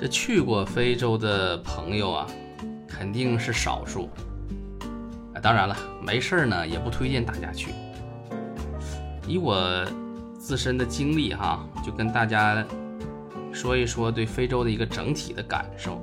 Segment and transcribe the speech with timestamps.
[0.00, 2.26] 这去过非洲的朋友啊，
[2.88, 4.08] 肯定是少数。
[5.34, 7.74] 啊，当然了，没事儿呢，也不推荐大家去。
[9.28, 9.60] 以我
[10.38, 12.64] 自身的经历哈，就跟大家
[13.52, 16.00] 说一说对非洲的一个整体的感受。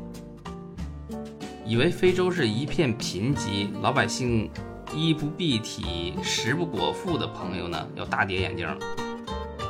[1.66, 4.48] 以为非洲是一片贫瘠，老百姓
[4.94, 8.78] 衣不蔽体、食不果腹的朋友呢，要大跌眼镜了。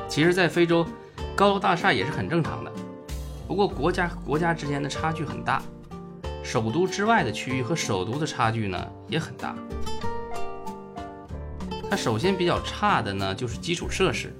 [0.09, 0.85] 其实，在非洲，
[1.33, 2.71] 高楼大厦也是很正常的。
[3.47, 5.63] 不过，国家和国家之间的差距很大，
[6.43, 9.55] 首都之外的区域和首都的差距呢也很大。
[11.89, 14.35] 它首先比较差的呢，就是基础设施，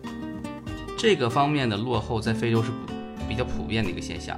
[0.98, 2.70] 这个方面的落后在非洲是
[3.30, 4.38] 比较普遍的一个现象。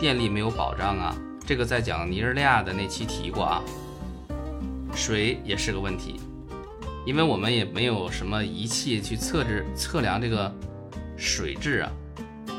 [0.00, 1.14] 电力没有保障啊。
[1.46, 3.62] 这个在讲尼日利亚的那期提过啊，
[4.94, 6.18] 水也是个问题，
[7.04, 10.50] 因为我们也没有什么仪器去测制测量这个
[11.18, 11.92] 水质啊。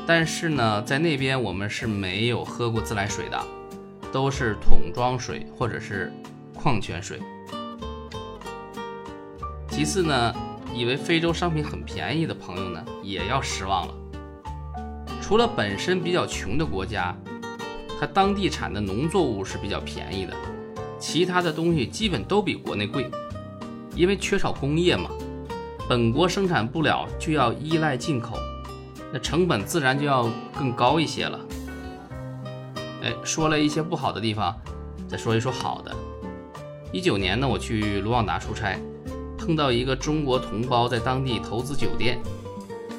[0.06, 3.38] 但是呢，在那边我们是没有喝过自来水的，
[4.12, 6.12] 都是桶装水或者是
[6.54, 7.20] 矿泉水。
[9.68, 10.34] 其次呢，
[10.72, 13.94] 以为非洲商品很便宜的朋友呢，也要失望了。
[15.20, 17.14] 除了本身比较穷的国家。
[17.98, 20.36] 它当地产的农作物是比较便宜的，
[20.98, 23.10] 其他的东西基本都比国内贵，
[23.94, 25.08] 因为缺少工业嘛，
[25.88, 28.36] 本国生产不了就要依赖进口，
[29.16, 31.40] 那成本自然就要更高一些了。
[33.02, 34.54] 哎，说了一些不好的地方，
[35.08, 35.96] 再说一说好的。
[36.92, 38.78] 一九年呢，我去卢旺达出差，
[39.38, 42.18] 碰到一个中国同胞在当地投资酒店，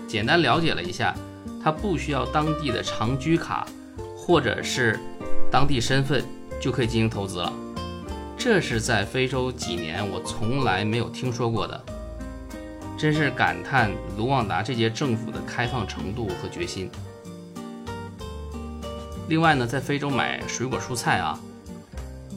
[0.08, 1.14] 简单了解了一下，
[1.64, 3.68] 他不需要当地的长居卡。
[4.18, 5.00] 或者是
[5.52, 6.26] 当地身份
[6.60, 7.54] 就可以进行投资了，
[8.38, 11.82] 这是在非洲几年我从来没有听说过的，
[12.98, 16.90] 真是感叹卢旺达这届政府的开放程度和决心。
[19.30, 21.40] 另外呢，在非洲买水果蔬菜啊，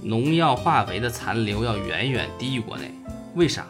[0.02, 2.92] 农药化肥的残留要远远低于国内，
[3.34, 3.66] 为啥？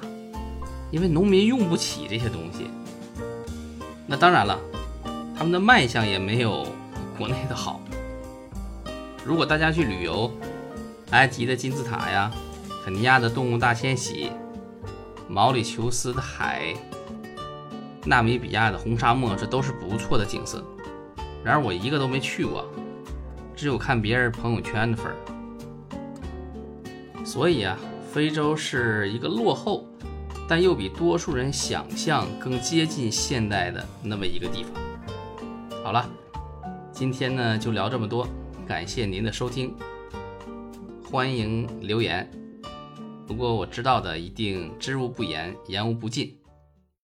[0.91, 2.67] 因为农民用不起这些东西。
[4.07, 4.59] 那当然了，
[5.37, 6.67] 他们的卖相也没有
[7.17, 7.81] 国内的好。
[9.25, 10.33] 如果大家去旅游，
[11.11, 12.33] 埃及的金字塔呀，
[12.85, 14.33] 肯尼亚的动物大迁徙，
[15.31, 16.75] 毛里求斯的海，
[18.05, 20.61] 纳米比亚的红沙漠，这都是不错的景色。
[21.45, 22.67] 然而我一个都没去过，
[23.55, 25.15] 只有看别人朋友圈的份儿。
[27.25, 27.79] 所以啊，
[28.13, 29.87] 非洲是一个落后，
[30.49, 34.73] 但又比多数人想象更接近现代的那么一个地方。
[35.85, 36.11] 好了，
[36.91, 38.27] 今天呢就聊这么多。
[38.67, 39.77] 感谢您的收听，
[41.09, 42.40] 欢迎留言。
[43.31, 46.37] 如果我知道的一定知无不言，言无不尽。